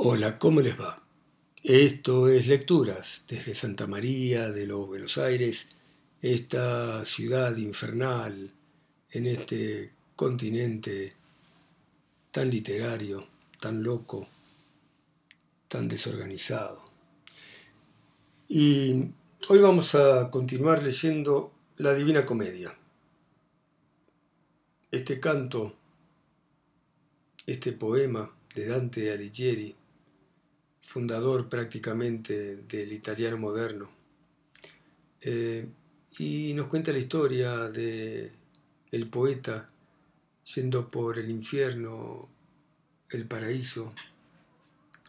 [0.00, 1.02] Hola, ¿cómo les va?
[1.60, 5.70] Esto es Lecturas desde Santa María de los Buenos Aires,
[6.22, 8.52] esta ciudad infernal
[9.10, 11.14] en este continente
[12.30, 13.26] tan literario,
[13.58, 14.28] tan loco,
[15.66, 16.84] tan desorganizado.
[18.46, 19.04] Y
[19.48, 22.72] hoy vamos a continuar leyendo la Divina Comedia.
[24.92, 25.74] Este canto,
[27.44, 29.74] este poema de Dante Alighieri,
[30.88, 33.90] fundador prácticamente del italiano moderno,
[35.20, 35.68] eh,
[36.18, 38.32] y nos cuenta la historia de
[38.90, 39.68] el poeta
[40.54, 42.26] yendo por el infierno,
[43.10, 43.92] el paraíso,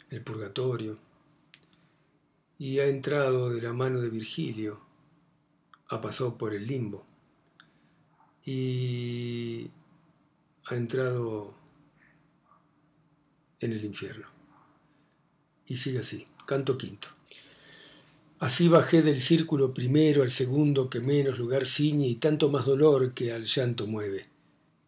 [0.10, 0.98] el purgatorio,
[2.58, 4.82] y ha entrado de la mano de Virgilio,
[5.88, 7.06] ha pasado por el limbo
[8.44, 9.72] y
[10.66, 11.54] ha entrado
[13.62, 14.39] en el infierno.
[15.70, 17.08] Y sigue así, canto quinto.
[18.40, 23.14] Así bajé del círculo primero al segundo que menos lugar ciñe y tanto más dolor
[23.14, 24.28] que al llanto mueve.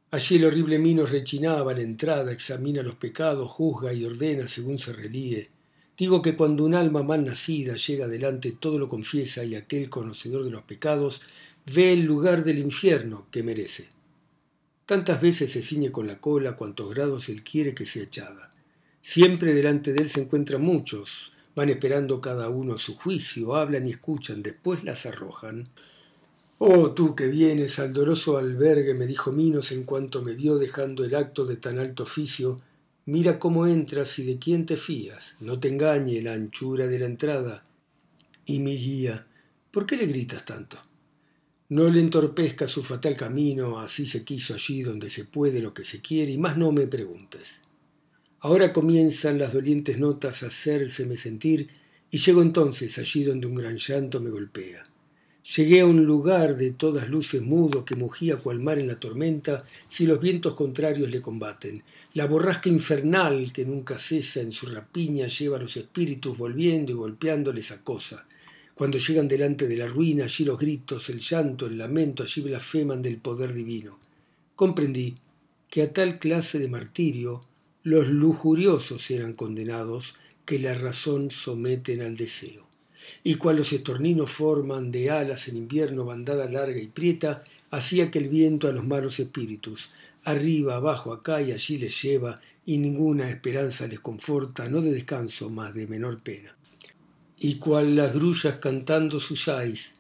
[0.09, 4.94] Allí el horrible mino rechinaba la entrada, examina los pecados, juzga y ordena según se
[4.94, 5.50] relíe.
[5.97, 10.44] Digo que cuando un alma mal nacida llega adelante todo lo confiesa y aquel conocedor
[10.44, 11.22] de los pecados
[11.73, 13.89] ve el lugar del infierno que merece.
[14.86, 18.50] Tantas veces se ciñe con la cola cuantos grados él quiere que sea echada.
[19.02, 23.91] Siempre delante de él se encuentran muchos, van esperando cada uno su juicio, hablan y
[23.91, 25.69] escuchan, después las arrojan.
[26.59, 31.03] Oh, tú que vienes al doroso albergue, me dijo Minos en cuanto me vio dejando
[31.03, 32.61] el acto de tan alto oficio,
[33.05, 37.08] mira cómo entras y de quién te fías, no te engañe la anchura de la
[37.08, 37.63] entrada.
[38.45, 39.25] Y mi guía,
[39.71, 40.77] ¿por qué le gritas tanto?
[41.69, 45.83] No le entorpezca su fatal camino, así se quiso allí donde se puede lo que
[45.83, 47.61] se quiere, y más no me preguntes.
[48.44, 51.67] Ahora comienzan las dolientes notas a hacérseme sentir
[52.09, 54.83] y llego entonces allí donde un gran llanto me golpea.
[55.56, 59.64] Llegué a un lugar de todas luces mudo que mugía cual mar en la tormenta
[59.88, 61.83] si los vientos contrarios le combaten.
[62.15, 66.95] La borrasca infernal que nunca cesa en su rapiña lleva a los espíritus volviendo y
[66.95, 68.26] golpeándoles a cosa.
[68.73, 73.04] Cuando llegan delante de la ruina, allí los gritos, el llanto, el lamento, allí blasfeman
[73.04, 73.99] del poder divino.
[74.55, 75.14] Comprendí
[75.70, 77.42] que a tal clase de martirio
[77.83, 80.14] los lujuriosos eran condenados
[80.45, 82.67] que la razón someten al deseo.
[83.23, 88.20] Y cual los estorninos forman de alas en invierno bandada larga y prieta, hacía que
[88.20, 89.89] el viento a los malos espíritus,
[90.23, 95.49] arriba, abajo, acá y allí les lleva, y ninguna esperanza les conforta, no de descanso,
[95.49, 96.55] más de menor pena.
[97.39, 99.95] Y cual las grullas cantando sus ais,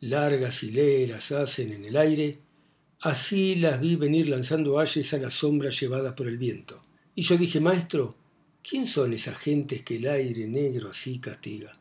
[0.00, 2.38] largas hileras hacen en el aire,
[3.00, 6.83] así las vi venir lanzando ayes a las sombras llevadas por el viento
[7.14, 8.14] y yo dije, maestro,
[8.62, 11.72] ¿quién son esas gentes que el aire negro así castiga?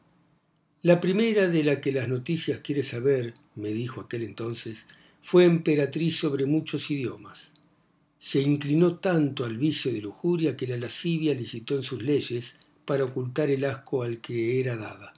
[0.82, 4.86] La primera de la que las noticias quiere saber, me dijo aquel entonces,
[5.22, 7.54] fue emperatriz sobre muchos idiomas.
[8.20, 13.06] Se inclinó tanto al vicio de lujuria que la lascivia licitó en sus leyes para
[13.06, 15.14] ocultar el asco al que era dada.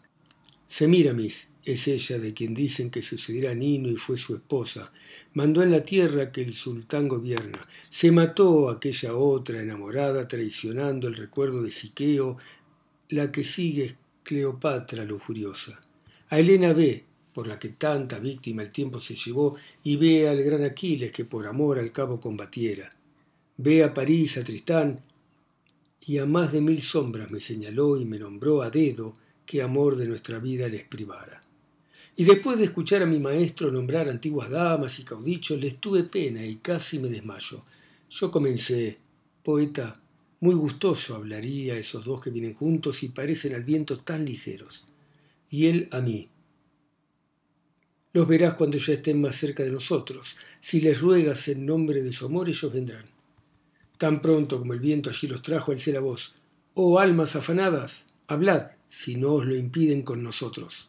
[0.68, 4.92] Semiramis, es ella de quien dicen que sucediera Nino y fue su esposa.
[5.34, 7.68] Mandó en la tierra que el sultán gobierna.
[7.90, 12.38] Se mató aquella otra enamorada, traicionando el recuerdo de Siqueo,
[13.09, 15.81] la que sigue Cleopatra lujuriosa.
[16.30, 20.44] A Helena ve, por la que tanta víctima el tiempo se llevó, y ve al
[20.44, 22.90] gran Aquiles que por amor al cabo combatiera.
[23.58, 25.00] Ve a París, a Tristán,
[26.06, 29.14] y a más de mil sombras me señaló y me nombró a dedo
[29.48, 31.42] que amor de nuestra vida les privara.
[32.18, 36.46] Y después de escuchar a mi maestro nombrar antiguas damas y caudichos, les tuve pena
[36.46, 37.64] y casi me desmayo.
[38.09, 38.98] Yo comencé,
[39.44, 40.00] poeta,
[40.40, 44.86] muy gustoso hablaría esos dos que vienen juntos y parecen al viento tan ligeros.
[45.50, 46.30] Y él a mí.
[48.14, 50.38] Los verás cuando ya estén más cerca de nosotros.
[50.62, 53.06] Si les ruegas en nombre de su amor, ellos vendrán.
[53.98, 56.36] Tan pronto como el viento allí los trajo, alcé la voz.
[56.75, 60.88] Oh almas afanadas, hablad, si no os lo impiden con nosotros.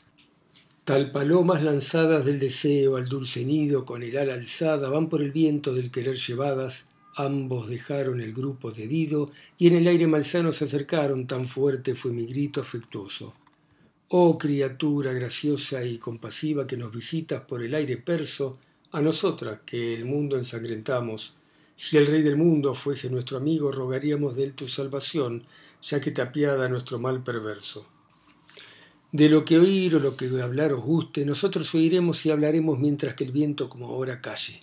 [0.87, 5.33] Tal palomas lanzadas del deseo al dulce nido con el ala alzada van por el
[5.33, 6.87] viento del querer llevadas,
[7.17, 11.97] ambos dejaron el grupo de Dido y en el aire malsano se acercaron, tan fuerte
[11.97, 13.35] fue mi grito afectuoso.
[14.11, 18.56] Oh criatura graciosa y compasiva que nos visitas por el aire perso,
[18.93, 21.35] a nosotras que el mundo ensangrentamos,
[21.75, 25.43] si el rey del mundo fuese nuestro amigo, rogaríamos de él tu salvación,
[25.83, 27.88] ya que te apiada nuestro mal perverso.
[29.17, 33.15] De lo que oír o lo que hablar os guste, nosotros oiremos y hablaremos mientras
[33.15, 34.61] que el viento como ahora calle.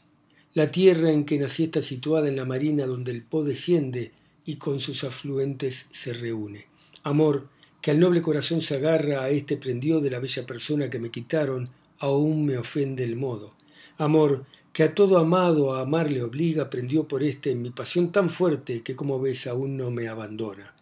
[0.54, 4.12] La tierra en que nací está situada en la marina donde el Po desciende
[4.46, 6.68] y con sus afluentes se reúne.
[7.02, 7.48] Amor,
[7.82, 11.10] que al noble corazón se agarra, a este prendió de la bella persona que me
[11.10, 13.56] quitaron, aún me ofende el modo.
[13.98, 18.12] Amor, que a todo amado a amar le obliga, prendió por este en mi pasión
[18.12, 20.76] tan fuerte que como ves aún no me abandona.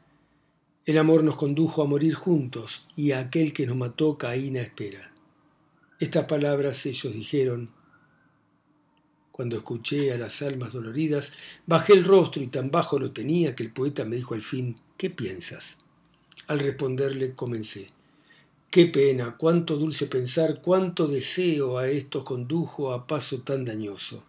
[0.84, 5.12] El amor nos condujo a morir juntos y a aquel que nos mató Caína espera.
[6.00, 7.70] Estas palabras ellos dijeron.
[9.32, 11.34] Cuando escuché a las almas doloridas,
[11.68, 14.76] bajé el rostro y tan bajo lo tenía que el poeta me dijo al fin,
[14.98, 15.78] ¿qué piensas?
[16.48, 17.90] Al responderle comencé.
[18.72, 24.24] Qué pena, cuánto dulce pensar, cuánto deseo a estos condujo a paso tan dañoso.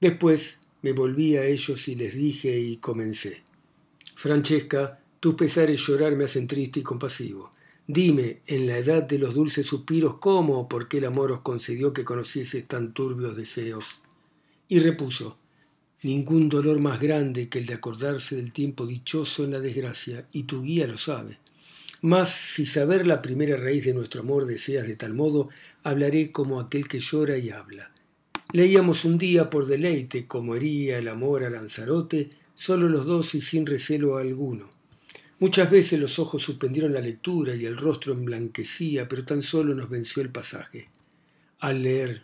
[0.00, 3.42] Después me volví a ellos y les dije y comencé.
[4.14, 7.52] Francesca, tus pesares llorar me hacen triste y compasivo.
[7.86, 11.42] Dime, en la edad de los dulces suspiros, cómo o por qué el amor os
[11.42, 14.00] concedió que conocieses tan turbios deseos.
[14.66, 15.38] Y repuso,
[16.02, 20.42] ningún dolor más grande que el de acordarse del tiempo dichoso en la desgracia, y
[20.42, 21.38] tu guía lo sabe.
[22.00, 25.50] Mas si saber la primera raíz de nuestro amor deseas de tal modo,
[25.84, 27.92] hablaré como aquel que llora y habla.
[28.52, 33.40] Leíamos un día por deleite, como hería el amor a Lanzarote, solo los dos y
[33.40, 34.81] sin recelo alguno
[35.42, 39.90] Muchas veces los ojos suspendieron la lectura y el rostro emblanquecía, pero tan solo nos
[39.90, 40.88] venció el pasaje.
[41.58, 42.22] Al leer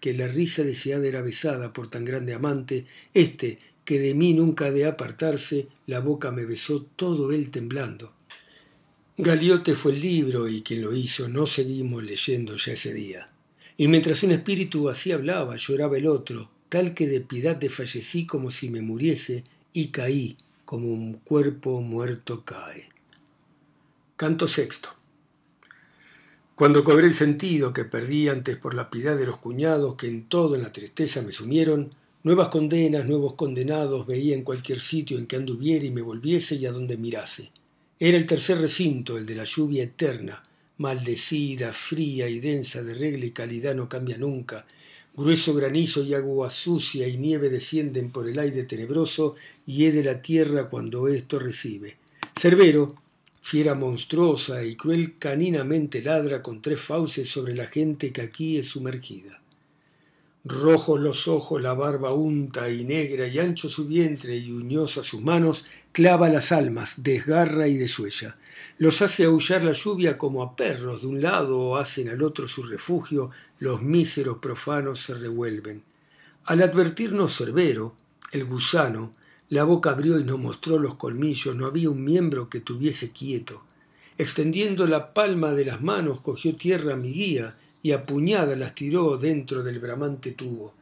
[0.00, 4.70] que la risa deseada era besada por tan grande amante, este, que de mí nunca
[4.70, 8.12] de apartarse, la boca me besó todo él temblando.
[9.18, 13.26] Galiote fue el libro y quien lo hizo no seguimos leyendo ya ese día.
[13.76, 18.52] Y mientras un espíritu así hablaba, lloraba el otro, tal que de piedad desfallecí como
[18.52, 19.42] si me muriese
[19.72, 20.36] y caí
[20.72, 22.88] como un cuerpo muerto cae.
[24.16, 24.88] Canto sexto.
[26.54, 30.30] Cuando cobré el sentido que perdí antes por la piedad de los cuñados que en
[30.30, 31.90] todo en la tristeza me sumieron,
[32.22, 36.64] nuevas condenas, nuevos condenados veía en cualquier sitio en que anduviera y me volviese y
[36.64, 37.50] a donde mirase.
[37.98, 40.42] Era el tercer recinto, el de la lluvia eterna,
[40.78, 44.64] maldecida, fría y densa de regla y calidad no cambia nunca,
[45.14, 49.34] Grueso granizo y agua sucia y nieve descienden por el aire tenebroso
[49.66, 51.96] y de la tierra cuando esto recibe.
[52.34, 52.94] Cerbero,
[53.42, 58.68] fiera monstruosa y cruel caninamente ladra con tres fauces sobre la gente que aquí es
[58.68, 59.41] sumergida.
[60.44, 65.22] Rojos los ojos, la barba unta y negra y ancho su vientre y uñosa sus
[65.22, 68.36] manos, clava las almas, desgarra y desuella.
[68.78, 72.64] Los hace aullar la lluvia como a perros, de un lado hacen al otro su
[72.64, 73.30] refugio,
[73.60, 75.84] los míseros profanos se revuelven.
[76.44, 77.94] Al advertirnos Cerbero,
[78.32, 79.14] el gusano,
[79.48, 83.62] la boca abrió y nos mostró los colmillos, no había un miembro que tuviese quieto.
[84.18, 89.18] Extendiendo la palma de las manos, cogió tierra mi guía, y a puñada las tiró
[89.18, 90.74] dentro del bramante tubo.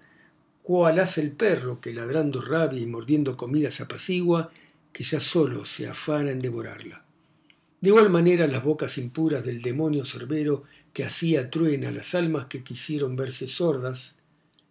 [0.62, 4.50] Cuál hace el perro que ladrando rabia y mordiendo comida se apacigua,
[4.92, 7.04] que ya solo se afana en devorarla.
[7.80, 12.62] De igual manera las bocas impuras del demonio cerbero que hacía truena las almas que
[12.62, 14.16] quisieron verse sordas,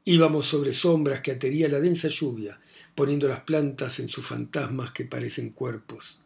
[0.06, 2.60] íbamos sobre sombras que atería la densa lluvia,
[2.94, 6.20] poniendo las plantas en sus fantasmas que parecen cuerpos.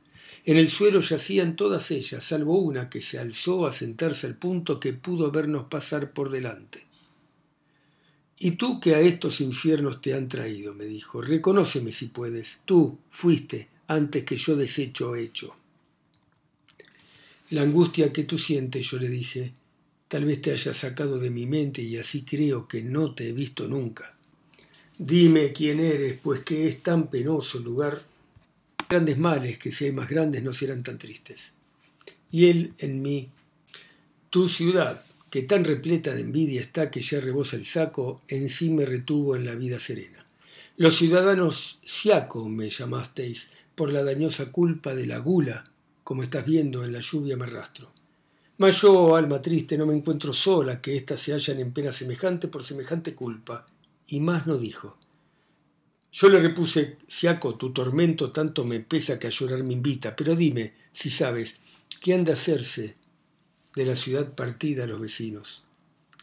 [0.46, 4.80] En el suelo yacían todas ellas, salvo una que se alzó a sentarse al punto
[4.80, 6.86] que pudo vernos pasar por delante.
[8.40, 12.98] Y tú que a estos infiernos te han traído, me dijo, reconóceme si puedes, tú
[13.10, 15.56] fuiste antes que yo desecho hecho.
[17.52, 19.54] La angustia que tú sientes, yo le dije,
[20.10, 23.32] tal vez te haya sacado de mi mente y así creo que no te he
[23.32, 24.16] visto nunca.
[24.98, 28.00] Dime quién eres, pues que es tan penoso lugar
[28.94, 31.54] grandes males que si hay más grandes no serán tan tristes.
[32.32, 33.30] Y él en mí,
[34.30, 38.70] tu ciudad, que tan repleta de envidia está que ya rebosa el saco, en sí
[38.70, 40.24] me retuvo en la vida serena.
[40.78, 45.64] Los ciudadanos siaco me llamasteis por la dañosa culpa de la gula,
[46.04, 47.92] como estás viendo en la lluvia me arrastro.
[48.60, 52.48] Mas yo, alma triste, no me encuentro sola, que éstas se hallan en pena semejante
[52.48, 53.66] por semejante culpa.
[54.06, 54.98] Y más no dijo.
[56.16, 60.36] Yo le repuse, Siaco, tu tormento tanto me pesa que a llorar me invita, pero
[60.36, 61.56] dime, si sabes,
[62.00, 62.96] ¿qué han de hacerse
[63.76, 65.64] de la ciudad partida a los vecinos?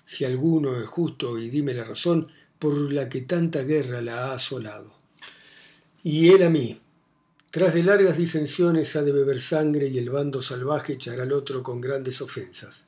[0.04, 2.28] Si alguno es justo y dime la razón
[2.60, 4.94] por la que tanta guerra la ha asolado.
[6.04, 6.80] Y él a mí,
[7.50, 11.64] tras de largas disensiones ha de beber sangre y el bando salvaje echará al otro
[11.64, 12.86] con grandes ofensas.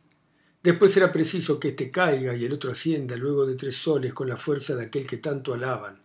[0.62, 4.28] Después será preciso que éste caiga y el otro ascienda luego de tres soles con
[4.28, 6.01] la fuerza de aquel que tanto alaban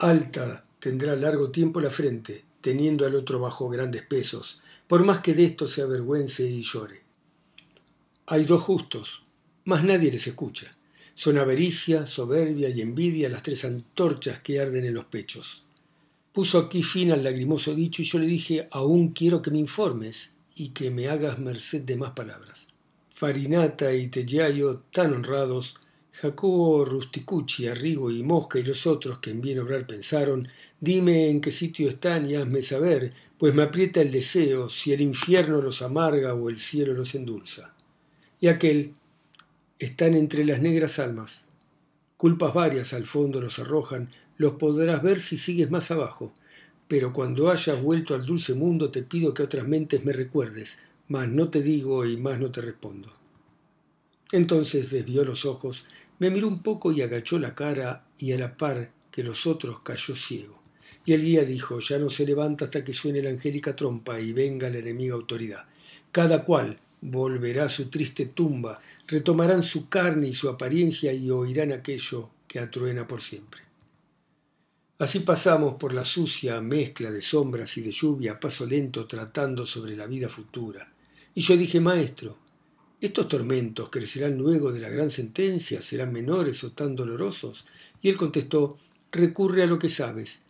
[0.00, 5.34] alta tendrá largo tiempo la frente, teniendo al otro bajo grandes pesos, por más que
[5.34, 7.02] de esto se avergüence y llore.
[8.26, 9.22] Hay dos justos,
[9.64, 10.74] mas nadie les escucha.
[11.14, 15.62] Son avaricia, soberbia y envidia las tres antorchas que arden en los pechos.
[16.32, 20.32] Puso aquí fin al lagrimoso dicho y yo le dije, aún quiero que me informes
[20.54, 22.68] y que me hagas merced de más palabras.
[23.14, 25.76] Farinata y Tellayo, tan honrados,
[26.20, 30.48] Jacobo Rusticucci, Arrigo y Mosca y los otros que en bien obrar pensaron,
[30.78, 35.00] dime en qué sitio están y hazme saber, pues me aprieta el deseo si el
[35.00, 37.74] infierno los amarga o el cielo los endulza.
[38.38, 38.92] Y aquel,
[39.78, 41.48] están entre las negras almas.
[42.18, 46.34] Culpas varias al fondo los arrojan, los podrás ver si sigues más abajo.
[46.86, 51.28] Pero cuando hayas vuelto al dulce mundo te pido que otras mentes me recuerdes, mas
[51.28, 53.10] no te digo y más no te respondo.
[54.32, 55.86] Entonces desvió los ojos,
[56.20, 59.80] me miró un poco y agachó la cara y a la par que los otros
[59.80, 60.62] cayó ciego.
[61.04, 64.32] Y el guía dijo, ya no se levanta hasta que suene la angélica trompa y
[64.34, 65.64] venga la enemiga autoridad.
[66.12, 71.72] Cada cual volverá a su triste tumba, retomarán su carne y su apariencia y oirán
[71.72, 73.62] aquello que atruena por siempre.
[74.98, 79.96] Así pasamos por la sucia mezcla de sombras y de lluvia paso lento tratando sobre
[79.96, 80.92] la vida futura.
[81.34, 82.36] Y yo dije, maestro,
[83.00, 85.82] ¿estos tormentos crecerán luego de la gran sentencia?
[85.82, 87.64] ¿Serán menores o tan dolorosos?
[88.02, 88.78] Y él contestó,
[89.12, 90.42] recurre a lo que sabes,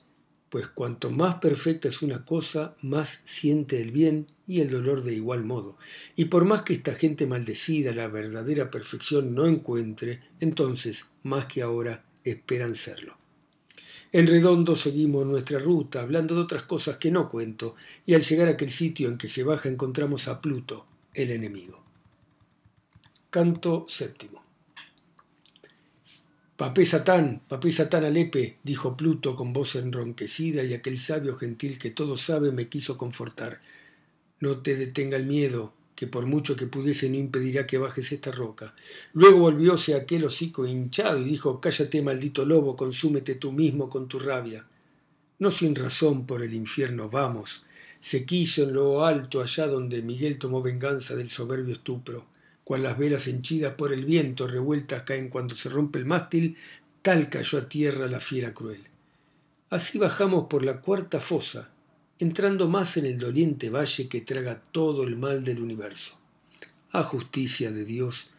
[0.50, 5.14] pues cuanto más perfecta es una cosa, más siente el bien y el dolor de
[5.14, 5.78] igual modo.
[6.16, 11.62] Y por más que esta gente maldecida la verdadera perfección no encuentre, entonces, más que
[11.62, 13.16] ahora, esperan serlo.
[14.12, 18.49] En redondo seguimos nuestra ruta, hablando de otras cosas que no cuento, y al llegar
[18.49, 21.89] a aquel sitio en que se baja encontramos a Pluto, el enemigo.
[23.30, 24.42] Canto séptimo.
[26.56, 31.92] Papé Satán, papé Satán Alepe, dijo Pluto con voz enronquecida, y aquel sabio gentil que
[31.92, 33.60] todo sabe me quiso confortar.
[34.40, 38.32] No te detenga el miedo, que por mucho que pudiese no impedirá que bajes esta
[38.32, 38.75] roca.
[39.12, 44.18] Luego volvióse aquel hocico hinchado y dijo, Cállate, maldito lobo, consúmete tú mismo con tu
[44.18, 44.66] rabia.
[45.38, 47.62] No sin razón por el infierno vamos.
[48.00, 52.26] Se quiso en lo alto allá donde Miguel tomó venganza del soberbio estupro
[52.70, 56.56] cual las velas henchidas por el viento revueltas caen cuando se rompe el mástil,
[57.02, 58.84] tal cayó a tierra la fiera cruel.
[59.70, 61.72] Así bajamos por la cuarta fosa,
[62.20, 66.16] entrando más en el doliente valle que traga todo el mal del universo.
[66.92, 68.30] A justicia de Dios,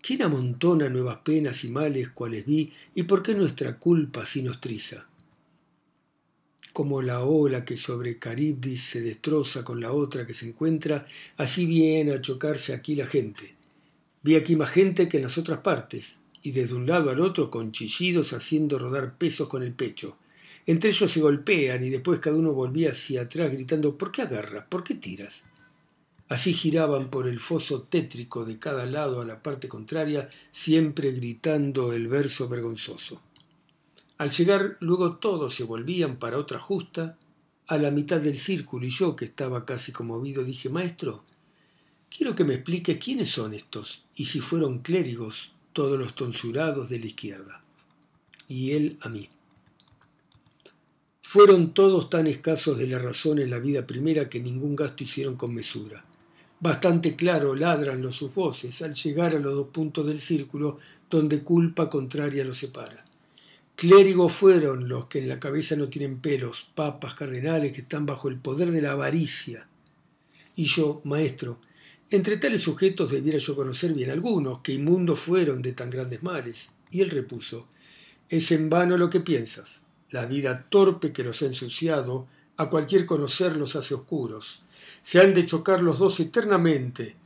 [0.00, 4.62] ¿quién amontona nuevas penas y males cuales vi, y por qué nuestra culpa así nos
[4.62, 5.08] triza?
[6.72, 11.66] Como la ola que sobre Caribdis se destroza con la otra que se encuentra, así
[11.66, 13.56] viene a chocarse aquí la gente.
[14.24, 17.50] Vi aquí más gente que en las otras partes, y desde un lado al otro
[17.50, 20.16] con chillidos haciendo rodar pesos con el pecho.
[20.64, 24.64] Entre ellos se golpean y después cada uno volvía hacia atrás gritando ¿Por qué agarras?
[24.66, 25.44] ¿Por qué tiras?
[26.28, 31.92] Así giraban por el foso tétrico de cada lado a la parte contraria, siempre gritando
[31.92, 33.20] el verso vergonzoso.
[34.16, 37.18] Al llegar luego todos se volvían para otra justa,
[37.66, 41.24] a la mitad del círculo y yo, que estaba casi conmovido, dije, Maestro,
[42.16, 47.00] Quiero que me expliques quiénes son estos y si fueron clérigos todos los tonsurados de
[47.00, 47.64] la izquierda.
[48.46, 49.28] Y él a mí.
[51.22, 55.34] Fueron todos tan escasos de la razón en la vida primera que ningún gasto hicieron
[55.34, 56.04] con mesura.
[56.60, 60.78] Bastante claro ladran los sus voces al llegar a los dos puntos del círculo
[61.10, 63.04] donde culpa contraria los separa.
[63.74, 68.28] Clérigos fueron los que en la cabeza no tienen pelos, papas, cardenales que están bajo
[68.28, 69.66] el poder de la avaricia.
[70.54, 71.58] Y yo, maestro,
[72.14, 76.70] entre tales sujetos debiera yo conocer bien algunos, que inmundos fueron de tan grandes males.
[76.90, 77.66] Y él repuso,
[78.28, 79.82] es en vano lo que piensas.
[80.10, 84.62] La vida torpe que los ha ensuciado, a cualquier conocer los hace oscuros.
[85.02, 87.16] Se han de chocar los dos eternamente.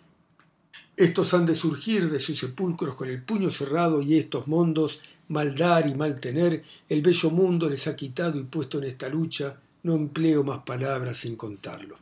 [0.97, 5.55] Estos han de surgir de sus sepulcros con el puño cerrado y estos mundos, mal
[5.55, 9.61] dar y mal tener, el bello mundo les ha quitado y puesto en esta lucha,
[9.83, 11.97] no empleo más palabras sin contarlo.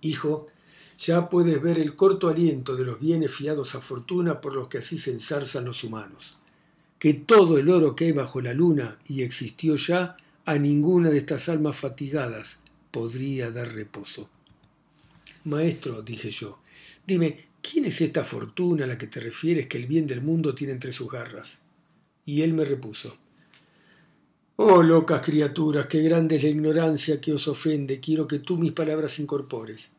[0.00, 0.48] Hijo,
[0.98, 4.78] ya puedes ver el corto aliento de los bienes fiados a fortuna por los que
[4.78, 6.36] así se ensarzan los humanos.
[6.98, 11.18] Que todo el oro que hay bajo la luna y existió ya, a ninguna de
[11.18, 12.58] estas almas fatigadas
[12.90, 14.28] podría dar reposo.
[15.44, 16.58] Maestro, dije yo,
[17.06, 20.54] dime, ¿quién es esta fortuna a la que te refieres que el bien del mundo
[20.54, 21.60] tiene entre sus garras?
[22.24, 23.16] Y él me repuso,
[24.56, 28.72] Oh, locas criaturas, qué grande es la ignorancia que os ofende, quiero que tú mis
[28.72, 29.92] palabras incorpores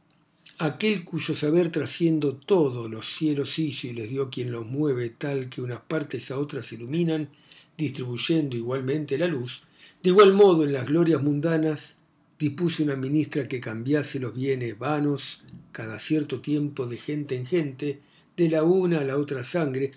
[0.59, 5.49] aquel cuyo saber trasciendo todos los cielos hizo y les dio quien los mueve tal
[5.49, 7.29] que unas partes a otras iluminan,
[7.77, 9.61] distribuyendo igualmente la luz,
[10.03, 11.95] de igual modo en las glorias mundanas
[12.37, 17.99] dispuso una ministra que cambiase los bienes vanos cada cierto tiempo de gente en gente,
[18.35, 19.91] de la una a la otra sangre,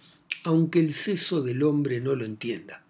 [0.45, 2.85] aunque el seso del hombre no lo entienda.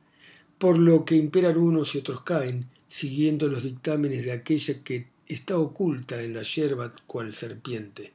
[0.59, 5.59] Por lo que imperan unos y otros caen, siguiendo los dictámenes de aquella que está
[5.59, 8.13] oculta en la yerba cual serpiente.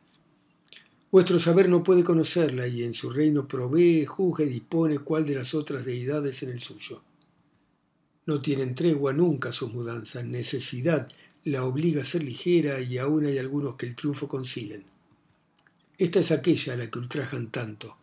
[1.12, 5.36] Vuestro saber no puede conocerla y en su reino provee, juzga y dispone cuál de
[5.36, 7.02] las otras deidades en el suyo.
[8.26, 11.08] No tienen tregua nunca sus mudanzas, necesidad
[11.46, 14.84] la obliga a ser ligera y aún hay algunos que el triunfo consiguen.
[15.98, 17.96] Esta es aquella a la que ultrajan tanto,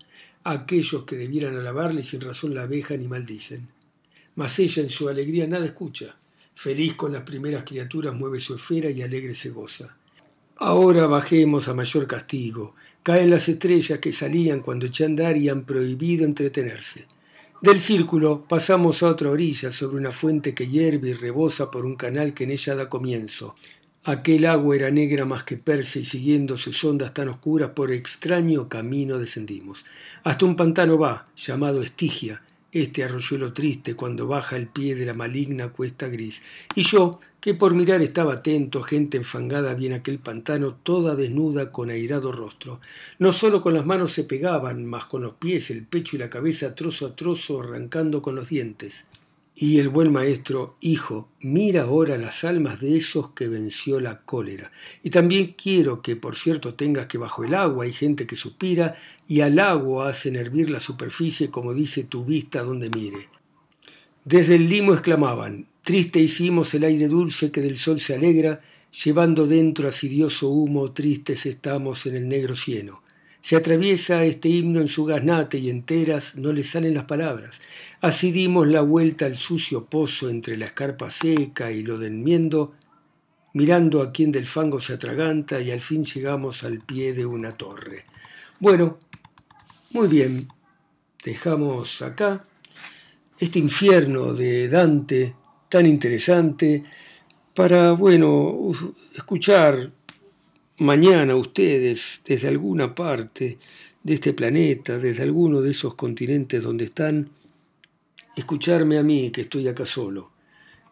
[0.44, 3.68] aquellos que debieran alabarle y sin razón la abejan y maldicen.
[4.34, 6.16] Mas ella en su alegría nada escucha,
[6.54, 9.96] feliz con las primeras criaturas mueve su esfera y alegre se goza.
[10.56, 15.64] Ahora bajemos a mayor castigo, caen las estrellas que salían cuando eché andar y han
[15.64, 17.06] prohibido entretenerse.
[17.60, 21.96] Del círculo pasamos a otra orilla, sobre una fuente que hierve y rebosa por un
[21.96, 23.56] canal que en ella da comienzo.
[24.04, 28.68] Aquel agua era negra más que persa y siguiendo sus ondas tan oscuras por extraño
[28.68, 29.86] camino descendimos.
[30.24, 32.42] Hasta un pantano va, llamado Estigia,
[32.74, 36.42] este arroyuelo triste cuando baja el pie de la maligna cuesta gris.
[36.74, 41.70] Y yo, que por mirar estaba atento, gente enfangada vi en aquel pantano toda desnuda
[41.70, 42.80] con airado rostro.
[43.18, 46.30] No solo con las manos se pegaban, mas con los pies, el pecho y la
[46.30, 49.04] cabeza trozo a trozo arrancando con los dientes.
[49.56, 54.72] Y el buen maestro, hijo, mira ahora las almas de esos que venció la cólera.
[55.04, 58.96] Y también quiero que, por cierto, tengas que bajo el agua hay gente que suspira
[59.28, 63.28] y al agua hacen hervir la superficie como dice tu vista donde mire.
[64.24, 68.60] Desde el limo exclamaban, triste hicimos el aire dulce que del sol se alegra,
[69.04, 73.03] llevando dentro asidioso humo, tristes estamos en el negro cieno.
[73.44, 77.60] Se atraviesa este himno en su gaznate y enteras no le salen las palabras.
[78.00, 82.72] Así dimos la vuelta al sucio pozo entre la escarpa seca y lo del miendo,
[83.52, 87.52] mirando a quien del fango se atraganta y al fin llegamos al pie de una
[87.52, 88.06] torre.
[88.60, 88.98] Bueno,
[89.90, 90.48] muy bien,
[91.22, 92.46] dejamos acá
[93.38, 95.34] este infierno de Dante
[95.68, 96.82] tan interesante
[97.52, 98.70] para, bueno,
[99.14, 99.92] escuchar
[100.78, 103.58] mañana ustedes desde alguna parte
[104.02, 107.30] de este planeta, desde alguno de esos continentes donde están,
[108.36, 110.30] escucharme a mí que estoy acá solo,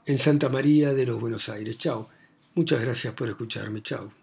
[0.06, 1.78] en Santa María de los Buenos Aires.
[1.78, 2.08] Chao.
[2.54, 3.82] Muchas gracias por escucharme.
[3.82, 4.21] Chao.